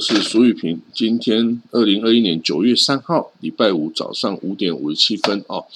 [0.00, 0.80] 是苏玉平。
[0.94, 5.66] 今天二零二一年九月三号，礼拜五早上五点五十七分哦，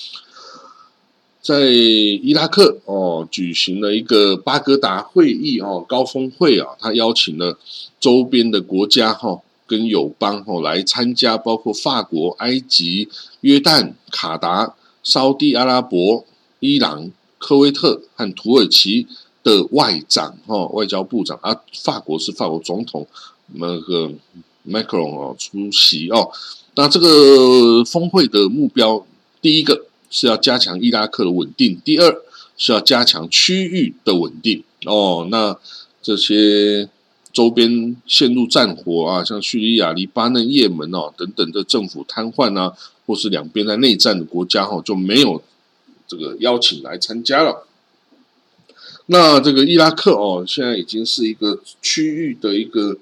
[1.43, 7.59] 在伊拉克哦举行了一个巴格达会议哦高峰会啊，他邀请了
[8.01, 13.11] 周边的国家哈跟友邦哦来参加，包括法国、埃及、
[13.43, 16.25] 约旦、卡达、沙地阿拉伯、
[16.61, 19.07] 伊朗、科威特和土耳其
[19.43, 23.07] 的外长哈外交部长啊，法国是法国总统。
[23.53, 24.11] 那个
[24.67, 26.31] Macron 哦出席哦，
[26.75, 29.07] 那这个峰会的目标，
[29.43, 32.23] 第一个是要加强伊拉克的稳定，第二
[32.57, 35.29] 是要加强区域的稳定哦。
[35.31, 35.57] 那
[36.03, 36.89] 这些
[37.33, 42.73] 周边陷入战火啊，像叙利亚、黎巴嫩、也门哦等等的政府瘫痪啊，
[43.07, 45.43] 或是两边在内战的国家哈，就没有
[46.09, 47.67] 这个邀请来参加了。
[49.07, 52.97] 那这个伊拉克哦，现在已经是一个区域的一个。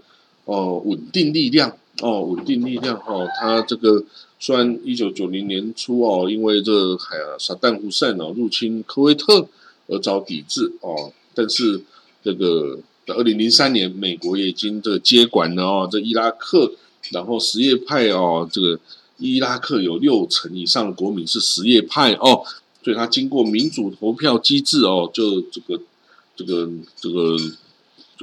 [0.53, 4.05] 哦，稳定力量哦，稳定力量哦，他这个
[4.39, 9.49] 虽然一九九零年初哦，因为这海啊萨旦胡塞哦入侵科威特
[9.87, 11.81] 而遭抵制哦，但是
[12.23, 16.73] 这个二零零三年美国也已经这个接管了哦，这伊拉克，
[17.13, 18.79] 然后什叶派哦，这个
[19.17, 22.43] 伊拉克有六成以上的国民是什叶派哦，
[22.85, 25.81] 所以他经过民主投票机制哦，就这个
[26.37, 26.69] 这个
[27.01, 27.37] 这个。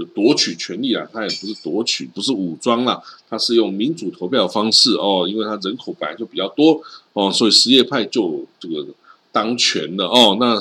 [0.05, 6.81] 夺取权力啊，他也不是夺取，不是武装啦，他是用民主投票方式哦，因为他人口本来就比较多
[7.13, 8.85] 哦，所以什叶派就这个
[9.31, 10.37] 当权了哦。
[10.39, 10.59] 那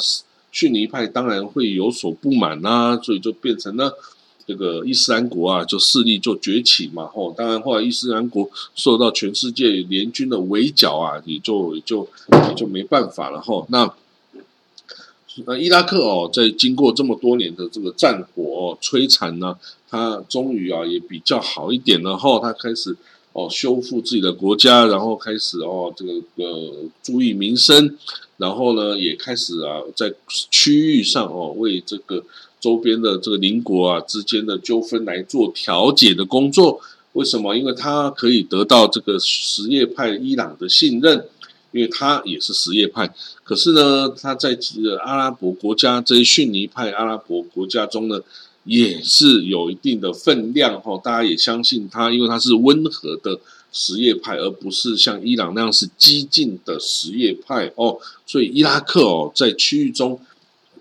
[0.53, 3.92] 逊尼派当然会有所不满啦，所以就变成了
[4.46, 7.11] 这个伊斯兰国啊，就势力就崛起嘛。
[7.14, 12.08] 哦，当然后来伊斯兰国受到全世界联军的围剿啊，也就也就
[12.48, 13.67] 也就没办法了哈。
[13.68, 13.92] 那。
[15.46, 19.56] 那伊拉克哦，在经过这么多年的这个战火摧残呢，
[19.88, 22.38] 他终于啊也比较好一点了哈。
[22.40, 22.96] 他开始
[23.32, 27.96] 哦修复自己的国家，然后开始哦这个呃注意民生，
[28.36, 30.12] 然后呢也开始啊在
[30.50, 32.22] 区域上哦为这个
[32.60, 36.80] 周边的这个邻国啊之间的纠纷来做调解的工作。
[37.14, 37.56] 为什么？
[37.56, 41.24] 因为他可以得到这个什叶派伊朗的信任。
[41.70, 43.14] 因为他也是什叶派，
[43.45, 48.18] 可是呢，他在这个阿拉伯国家这些逊尼派阿拉伯国家中呢，
[48.64, 50.98] 也是有一定的分量哈。
[51.05, 53.39] 大家也相信他，因为他是温和的
[53.70, 57.98] 什叶派，而不是像伊朗那样是激进的什叶派哦。
[58.27, 60.18] 所以伊拉克哦，在区域中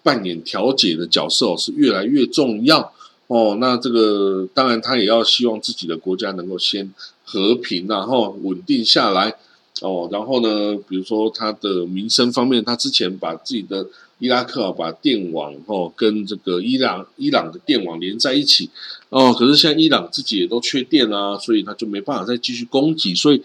[0.01, 2.93] 扮演调解的角色哦，是越来越重要
[3.27, 3.57] 哦。
[3.59, 6.93] 那这个当然，他也要希望自己的国家能够先
[7.25, 9.35] 和平，然后稳定下来。
[9.81, 10.77] 哦，然后呢？
[10.87, 13.87] 比如说他的民生方面，他之前把自己的
[14.19, 18.69] 伊拉克啊，把电网哦跟这个伊朗伊朗的电网连在一起
[19.09, 23.13] 哦，可是现在伊朗自己也都缺电啊，所以他就没办法再继续供给。
[23.13, 23.41] 所以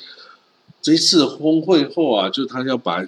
[0.81, 3.04] 这一次峰会后啊，就他要把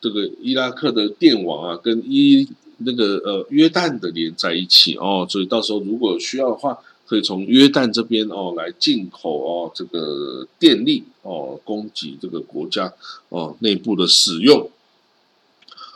[0.00, 2.46] 这个伊拉克的电网啊跟伊
[2.78, 6.78] 那个呃约旦的连在一起哦，所以到时候如果需要的话。
[7.08, 12.92] 可以从约旦这边哦来进口哦这个电力哦供给这个国家
[13.30, 14.70] 哦内部的使用。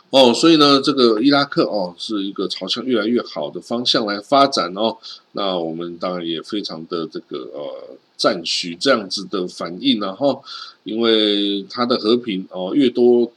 [0.09, 4.97] 哦，所以呢这个伊拉克哦是一个朝向越来越好的方向来发展哦，
[5.31, 10.43] 那我们当然也非常的这个呃赞许这样子的反应然后
[10.83, 13.31] 因为它的和平哦越多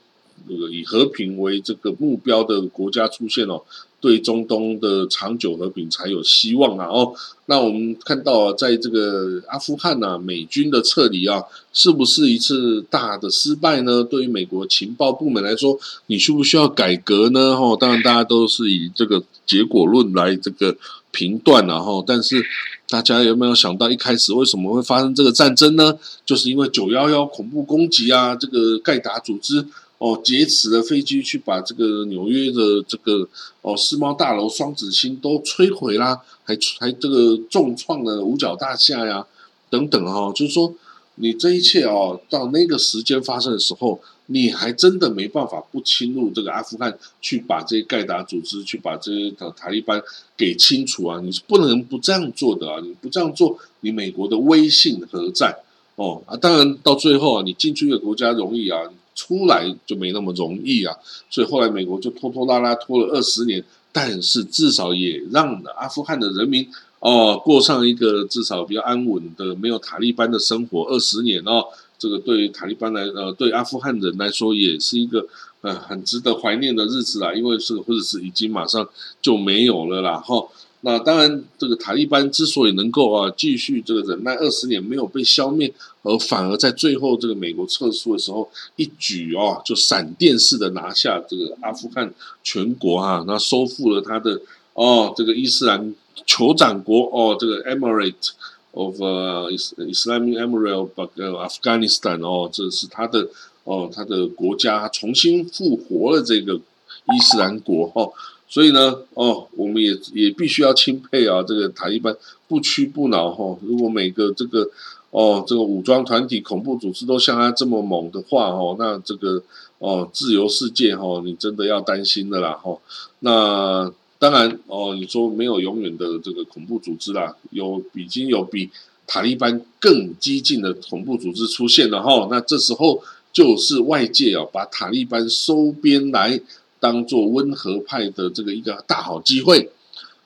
[0.49, 3.63] 这个以和平为这个目标的国家出现哦。
[3.99, 6.87] 对中东的长久和平才有希望啊！
[6.87, 7.13] 哦，
[7.47, 11.43] 那我们看到，在这个阿富汗呐，美军的撤离啊，
[11.73, 14.05] 是不是一次大的失败呢？
[14.05, 17.57] 对于美国情报部门来说，你需不需要改革呢？
[17.57, 20.77] 哦，当然，大家都是以这个结果论来这个
[21.11, 22.45] 评断然后，但是
[22.89, 25.99] 大家有没有想到，一开始为什么会发生这个战争呢？
[26.25, 29.67] 就是因为九幺幺恐怖攻击啊，这个盖达组织。
[29.99, 33.27] 哦，劫持了飞机去把这个纽约的这个
[33.63, 39.27] 哦世贸大楼、双子星都摧毁啦，还还这个重创了五角大厦呀，
[39.71, 40.75] 等等哈，就是说
[41.15, 50.03] 你这一切哦，到那个时间发生的时候，你还真的没办法不侵入这个阿富汗，去把这些盖达组织，去把这些塔利班
[50.37, 55.57] 给清除啊，你是不能不这样做的啊，你不这样做，你美国的威信何在？
[55.95, 58.79] 哦啊，当然到最后啊，你进去一个国家容易啊。
[59.17, 60.95] 出来就没那么容易啊，
[61.29, 66.69] 所以后来美国就拖拖拉拉拖了二十年，但是至少也让阿富汗的人民
[67.01, 71.65] 哦，过上一个至少比较安稳的、没有塔利班的生活二十年哦。
[71.99, 75.27] 这个对于塔利班来，呃，对阿富汗人来说，也是一个
[75.63, 77.33] 呃很值得怀念的日子啦。
[77.33, 78.87] 因为这个或者是已经马上
[79.23, 80.19] 就没有了啦。
[80.19, 80.46] 哈，
[80.87, 85.73] 那当然，这个塔利班之所以能够啊继续这个忍耐二十年没有被消灭，
[86.03, 94.41] 而反而在最后这个美国撤出的时候一举哦就闪电式的拿下这个阿富汗全国啊，那收复了他的
[94.75, 95.93] 哦这个伊斯兰
[96.25, 98.31] 酋长国哦这个 Emirate。
[98.79, 103.27] of Islamic Emirate of Afghanistan 哦，这是他的
[103.65, 108.13] 哦，他的国家重新复活了这个伊斯兰国哦，
[108.49, 112.17] 所以呢哦，我们也也必须要钦佩啊，这个塔利班
[112.47, 113.59] 不屈不挠哈。
[113.63, 114.71] 如果每个这个
[115.11, 119.43] 哦，这个武装团体、恐怖组织都像他这么猛的话哦，那这个
[119.79, 122.79] 哦，自由世界哈，你真的要担心的啦哈。
[123.21, 128.71] 那当然哦，你说没有永远的这个恐怖组织啦，有已经有比
[129.07, 132.29] 塔利班更激进的恐怖组织出现了哈。
[132.31, 133.03] 那这时候
[133.33, 136.41] 就是外界啊把塔利班收编来
[136.81, 139.71] 当做温和派的这个一个大好机会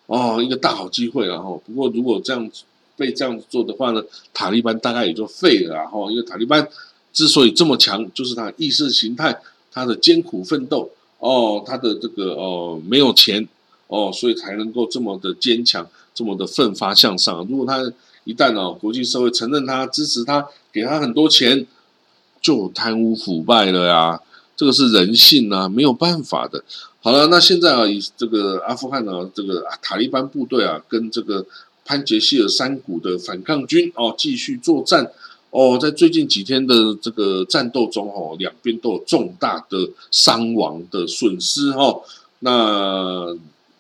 [0.07, 2.51] 哦，一个大好机会然后不过如果这样
[2.97, 4.03] 被这样做的话呢，
[4.35, 6.11] 塔利班大概也就废了哈。
[6.11, 6.69] 因为塔利班
[7.13, 9.41] 之所以这么强，就是他意识形态，
[9.73, 13.49] 他的艰苦奋斗哦，他的这个哦没有钱。
[13.93, 17.45] 哦，所以才能够这么的坚强，这么的奋发向上。
[17.51, 17.93] 如果他
[18.23, 21.67] 一旦哦，国际社会承认他、支持他、给他很多钱，
[22.41, 24.21] 就贪污腐败了呀。
[24.61, 26.63] 这个是人性啊，没有办法的。
[27.01, 31.47] 好了，那现在啊，以这个阿富汗呢，这个塔利班部队啊，跟这个
[31.83, 35.11] 潘杰希尔山谷的反抗军哦，继续作战。
[35.49, 42.03] 哦，在最近几天的这个战斗中哦，两边都有重大的伤亡的损失哦。
[42.41, 43.35] 那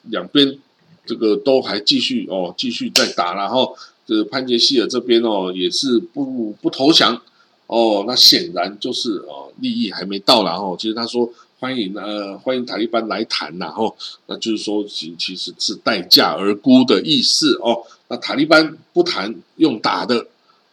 [0.05, 0.59] 两边
[1.05, 3.77] 这个都还继续哦，继续在打，然后
[4.07, 7.21] 这个潘杰希尔这边哦也是不不投降
[7.71, 11.31] 哦，那显然就是哦利益还没到，然后其实他说
[11.61, 13.97] 欢迎呃欢迎塔利班来谈，然后
[14.27, 20.27] 那就是说其其实是待价而沽的意思哦，那塔利班不谈用打的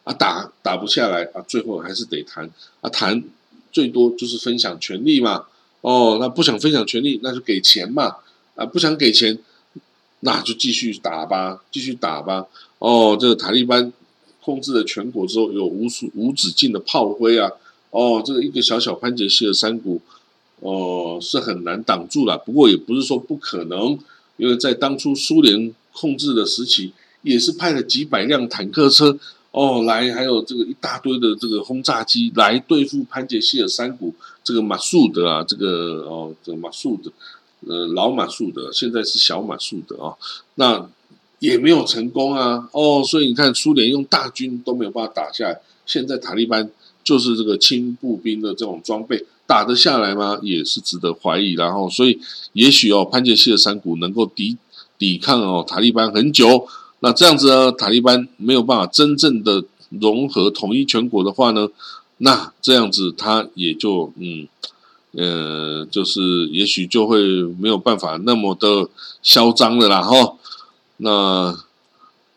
[0.03, 2.49] 啊打打不下来啊，最后还是得谈
[2.81, 3.23] 啊谈
[3.71, 5.45] 最多就是分享权利嘛
[5.81, 8.15] 哦，那不想分享权利那就给钱嘛。
[8.57, 9.37] 啊，不想给钱，
[10.21, 12.47] 那就继续打吧，继续打吧。
[12.79, 13.93] 哦，这个塔利班
[14.47, 17.51] 控制了全国之后，有无数无止境的炮灰啊。
[17.89, 19.99] 哦，这个一个小小潘杰希尔山谷，
[20.61, 22.37] 哦，是很难挡住了。
[22.45, 23.99] 不过也不是说不可能，
[24.37, 29.17] 因为在当初苏联控制的时期，也是派了几百辆坦克车，
[29.51, 34.15] 哦，来还有这个一大堆的这个轰炸机来对付潘杰希尔山谷
[34.45, 37.11] 这个马术德啊，这个哦，这个马术德。
[37.67, 40.13] 呃，老马术德，现在是小马术德啊，
[40.55, 40.87] 那
[41.39, 46.69] 也没有成功啊，哦，所以你看，苏联用大军都没有办法打下来，现在塔利班
[47.03, 50.39] 就是这个轻步兵的这种装备打得下来吗？
[50.41, 51.53] 也是值得怀疑。
[51.53, 52.19] 然后，所以
[52.53, 54.57] 也许哦，潘杰希的山谷能够抵
[54.97, 56.67] 抵抗哦塔利班很久，
[57.01, 61.67] 那这样子呢，塔利班没有办法真正的融合统一全国的话呢，
[62.17, 64.47] 那这样子他也就嗯。
[65.13, 68.87] 呃，就是也许就会没有办法那么的
[69.23, 70.35] 嚣张了啦，哈。
[70.97, 71.63] 那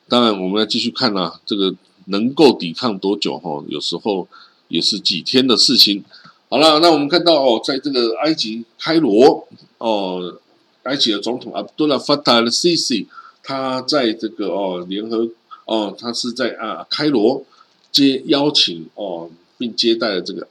[0.09, 1.75] 当然，我们要继续看啊，这个
[2.07, 3.39] 能够抵抗多久？
[3.39, 4.27] 哈，有时候
[4.69, 6.05] 也是几天的事情。
[6.49, 9.47] 好了，那我们看到哦，在这个埃及开罗
[9.79, 10.39] 哦，
[10.83, 13.07] 埃及的总统阿卜杜拉法塔尔西西，
[13.43, 15.29] 他在这个哦联合
[15.65, 17.45] 哦，他是在啊开罗
[17.93, 20.49] 接邀请哦，并接待了这个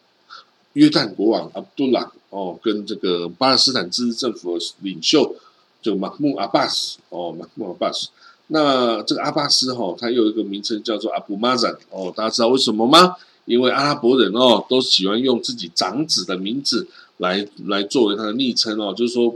[0.74, 2.12] 约旦国王阿卜杜拉。
[2.32, 5.36] 哦，跟这个巴勒斯坦自治政府的领袖，
[5.82, 8.10] 就马木阿巴斯哦，马木阿巴斯。
[8.48, 13.16] 那这个阿巴斯哈，他有一个名称叫做阿布马赞哦，大家知道为什么吗？
[13.46, 19.36] 因为阿拉伯人哦，都喜欢用自己长子的名字来来作为他的昵称哦，就是说，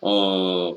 [0.00, 0.76] 呃，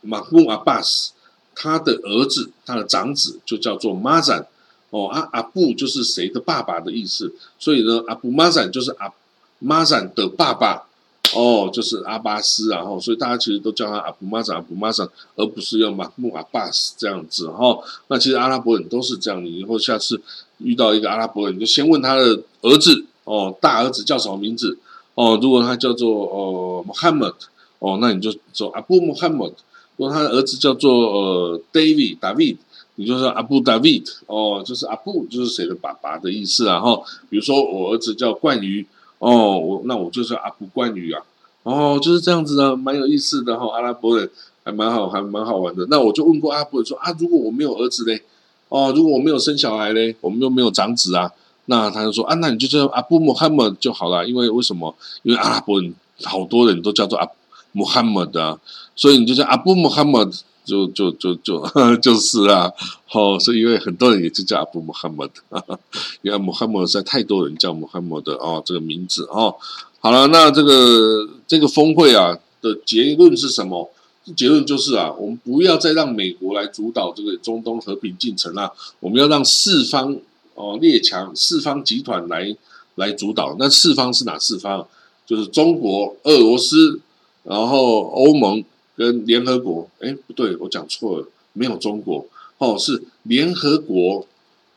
[0.00, 1.12] 马木阿巴斯
[1.54, 4.46] 他的儿子，他的长子就叫做马赞
[4.90, 9.12] 哦，阿阿布就是谁的爸爸的意思，所以呢，阿布马赞就是阿
[9.60, 10.88] 马赞的爸爸。
[11.34, 17.78] 哦，就是阿巴斯，然后所以大家其实都叫他阿布马萨阿布马萨，而不是用马木阿巴斯这样子哈。
[18.08, 20.20] 那其实阿拉伯人都是这样，你以后下次
[20.58, 24.76] 遇到一个阿拉伯人，你就先问他的儿子哦，大儿子叫什么名字
[25.14, 25.38] 哦？
[25.40, 27.34] 如果他叫做呃 Muhammad
[27.78, 29.52] 哦，那你就说阿布 Muhammad。
[29.96, 32.56] 如果他的儿子叫做呃 David David，
[32.96, 37.00] 你就说阿布 David 哦，就是阿布就是谁的爸爸的意思啊哈。
[37.30, 38.86] 比如说我儿子叫冠宇。
[39.22, 41.22] 哦，我那我就是阿布冠宇啊，
[41.62, 43.68] 哦，就是这样子的，蛮有意思的哈。
[43.72, 44.28] 阿拉伯人
[44.64, 45.86] 还蛮好，还蛮好玩的。
[45.88, 48.20] 那我就问过阿伯说啊，如果我没有儿子嘞，
[48.68, 51.30] 哦，如果我没有生小孩嘞，我们又没有长子啊，
[51.66, 54.92] 那他就说啊，那你就叫阿布穆罕默就好了，因为为什么？
[55.22, 57.24] 因为阿拉伯人好多人都叫做阿
[57.70, 58.58] 穆罕默的，
[58.96, 60.28] 所以你就叫阿布穆罕默。
[60.64, 61.66] 就就就就
[62.00, 62.70] 就是啊，
[63.06, 65.78] 好，是因为很多人也就叫阿布穆罕默德，
[66.22, 69.54] 因为穆罕默德在太多人叫穆罕默德哦，这个名字哦。
[70.00, 73.90] 好了，那这个这个峰会啊的结论是什么？
[74.36, 80.16] 结论就是啊，我们不要再让美国来主导这个中东和平进程了，我们要让四方
[80.54, 82.56] 哦列强、四方集团来
[82.94, 83.56] 来主导。
[83.58, 84.86] 那四方是哪四方？
[85.26, 87.00] 就是中国、俄罗斯，
[87.42, 88.62] 然后欧盟。
[88.94, 92.26] 跟联合国，哎，不对，我讲错了，没有中国，
[92.58, 94.26] 哦，是联合国、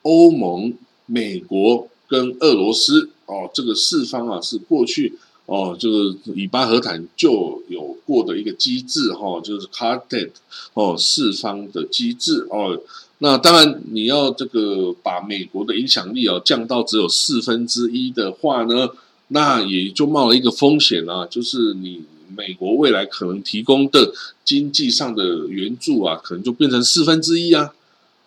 [0.04, 0.74] 欧盟、
[1.06, 5.14] 美国跟俄罗斯，哦，这个四方啊，是过去
[5.48, 10.32] 哦，就是以巴和谈就有过的一个机制，哈，就是 c a r t e t
[10.74, 12.82] 哦，四方的机制，哦，
[13.18, 18.90] 那当然你要这个把美国的影响力哦降到只有四分之一的话呢，
[19.28, 22.02] 那也就冒了一个风险啊，就是你。
[22.36, 24.14] 美国未来可能提供的
[24.44, 27.74] 经济上的援助啊，可能就变成四分之一啊。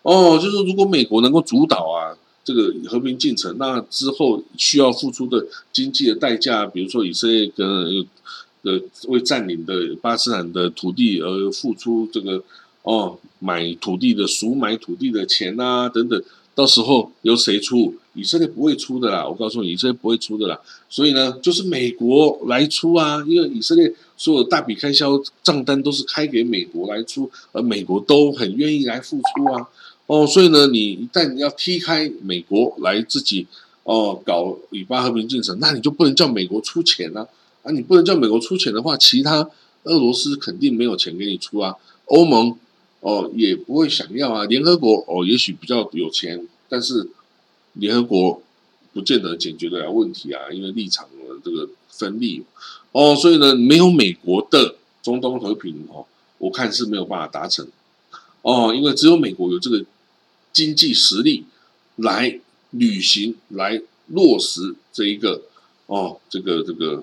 [0.02, 7.66] 哦，就是如果美国能够主导啊这个和平进程，那之后需要付出的经济的代价，比如说以色列跟
[8.62, 12.42] 呃为占领的巴基斯坦的土地而付出这个
[12.82, 16.22] 哦买土地的赎买土地的钱啊等等。
[16.54, 17.94] 到时候由谁出？
[18.18, 20.60] 以色列不会出的啦，我告诉你，以色列不会出的啦。
[20.90, 29.68] 所以呢，就是美国来出啊，因为以色列所有大笔开销账单都是开给美国来出，而美国都很愿意来付出啊。
[30.06, 33.46] 哦，所以呢，你一旦要踢开美国来自己
[33.84, 37.26] 哦搞以巴和平进程，那你就不能叫美国出钱啊。
[37.62, 39.48] 啊，你不能叫美国出钱的话，其他
[39.84, 41.74] 俄罗斯肯定没有钱给你出啊，
[42.06, 42.56] 欧盟。
[43.00, 44.44] 哦，也不会想要啊。
[44.46, 47.08] 联合国哦，也许比较有钱，但是
[47.78, 48.42] 联合国
[48.92, 52.44] 不见得解决得了问题啊，因为立场的这个分立
[52.92, 56.04] 哦，所以呢，没有美国的中东和平哦，
[56.38, 57.66] 我看是没有办法达成
[58.42, 59.84] 哦，因为只有美国有这个
[60.52, 61.44] 经济实力
[61.96, 62.38] 来
[62.70, 65.42] 履行、来落实这一个
[65.86, 67.02] 哦，这个这个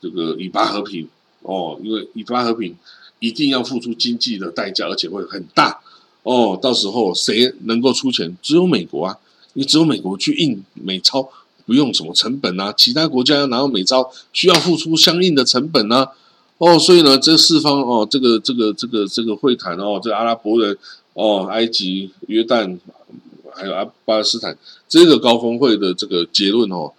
[0.00, 1.08] 这个以巴和平
[1.40, 2.76] 哦，因为以巴和平。
[3.22, 5.80] 一定要付出经济的代价，而且会很大
[6.24, 6.58] 哦。
[6.60, 8.36] 到时候谁能够出钱？
[8.42, 9.16] 只有美国啊！
[9.54, 11.28] 你只有美国去印美钞，
[11.66, 12.72] 不用什么成本啊。
[12.76, 16.08] 其他国家要拿到美钞，需要付出相应的成本呢。
[16.58, 20.76] 哦，所以呢，这四方哦，这个这个这个这个会谈哦，这个阿拉伯人
[21.14, 22.78] 哦，埃及、约旦
[23.54, 24.56] 还有阿巴勒斯坦
[24.88, 26.92] 这个高峰会的这个结论哦，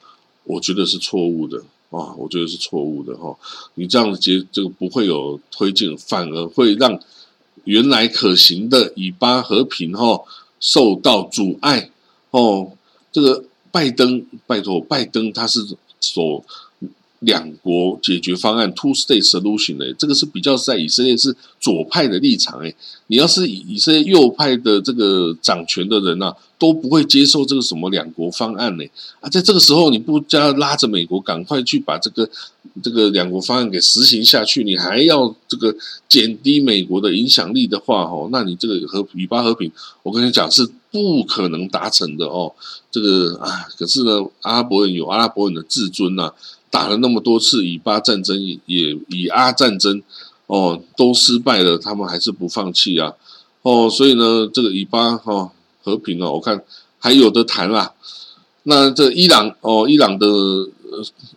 [0.43, 1.63] 我觉得是错误的。
[1.93, 3.37] 啊，我觉得是错误的哈！
[3.75, 6.99] 你这样子结这个不会有推进，反而会让
[7.65, 10.19] 原来可行的以巴和平哈
[10.59, 11.91] 受到阻碍
[12.33, 12.71] 哦。
[13.11, 15.65] 这个拜登，拜托，拜登他是
[15.99, 16.43] 所。
[17.25, 19.93] 两国解决方案 （two state solution） 呢？
[19.97, 22.75] 这个是比较在以色列是左派的立场哎。
[23.07, 28.83] 你要是以以色列右派的这个掌权的人呐，都不会接受这个什么两国方案呢？
[29.21, 32.29] 啊，在这个时候你不加拉着美国赶快去把这个
[32.81, 35.75] 这个两国方案给实行下去，你还要这个
[36.07, 42.51] 减低美国的影响力的话，哦，那你这个和以巴和平，我跟你讲是不可能达成的哦。
[42.89, 46.31] 这个啊，可是呢，阿拉伯人有阿拉伯人的自尊呐。
[46.69, 50.01] 打了那么多次以巴战争，也以阿战争，
[50.47, 53.13] 哦，都失败了，他们还是不放弃啊，
[53.61, 55.51] 哦，所以呢，这个以巴哈
[55.83, 56.63] 和平哦，我看
[56.97, 57.93] 还有的谈啦。
[58.63, 60.25] 那这伊朗哦，伊朗的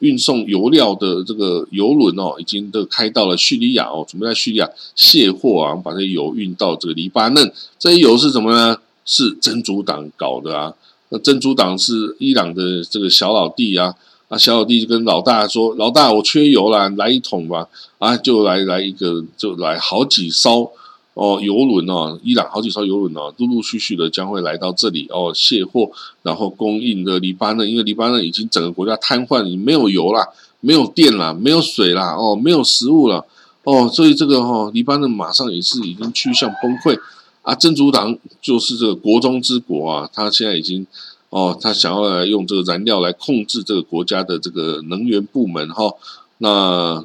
[0.01, 7.53] 运送油料的这个油轮哦，已经都开到了叙利亚哦，准备在叙利亚卸货啊，把这油运到这个黎巴嫩。
[7.79, 8.79] 这些油是什么呢？
[9.05, 10.75] 是真主党搞的啊。
[11.11, 13.95] 那真主党是伊朗的这个小老弟啊。
[14.29, 20.69] 啊，小老弟就跟老大说：“老大，我缺油了，来一桶吧。”啊，就来来一个，就来好几艘
[21.17, 25.91] 哦，油轮哦，伊朗好几艘油轮哦，陆陆续续的将会来到这里哦，卸货，
[26.23, 30.29] 然后供应的黎巴嫩，因为黎巴嫩已经整个国家瘫痪，没有油啦，
[30.61, 33.25] 没有电啦，没有水啦，哦，没有食物了，
[33.65, 36.99] 哦，所以这个哈，黎巴嫩马上也是已经趋向崩溃
[37.41, 37.55] 啊。
[37.55, 40.87] 真主党就是这个国中之国啊，他现在已经。
[41.29, 45.93] 哦，他想要来用这个燃料来控制这个国家的这个能源部门哈，
[46.39, 47.05] 那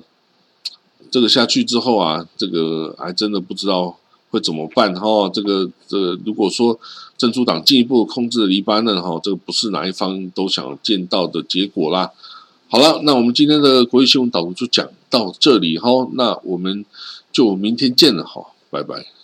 [1.09, 3.97] 这个下去之后啊，这个还真的不知道
[4.31, 5.29] 会怎么办哈。
[5.31, 6.79] 这个这如果说
[7.17, 12.09] 珍珠党进一步控制黎巴嫩哈，这个不是哪一方都想见到的结果啦。
[12.67, 15.89] 好了，那我们今天的国际新闻导读就讲到这里哈。
[16.13, 16.83] 那我们
[17.31, 19.20] 就明天见了哈，拜拜。